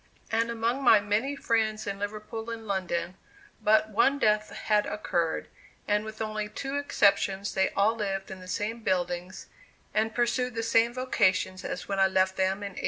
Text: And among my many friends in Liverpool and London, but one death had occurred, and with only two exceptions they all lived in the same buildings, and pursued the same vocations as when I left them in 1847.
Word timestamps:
And 0.31 0.49
among 0.49 0.83
my 0.83 0.99
many 0.99 1.35
friends 1.35 1.85
in 1.85 1.99
Liverpool 1.99 2.49
and 2.49 2.65
London, 2.65 3.17
but 3.61 3.89
one 3.91 4.17
death 4.17 4.49
had 4.49 4.87
occurred, 4.87 5.47
and 5.87 6.03
with 6.03 6.19
only 6.23 6.49
two 6.49 6.75
exceptions 6.79 7.53
they 7.53 7.69
all 7.77 7.95
lived 7.95 8.31
in 8.31 8.39
the 8.39 8.47
same 8.47 8.79
buildings, 8.81 9.45
and 9.93 10.15
pursued 10.15 10.55
the 10.55 10.63
same 10.63 10.91
vocations 10.91 11.63
as 11.63 11.87
when 11.87 11.99
I 11.99 12.07
left 12.07 12.35
them 12.35 12.63
in 12.65 12.73
1847. 12.73 12.79